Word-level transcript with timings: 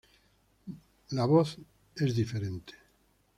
The 1.11 1.21
Voice 1.27 1.59
es 1.93 2.15
diferente. 2.15 2.73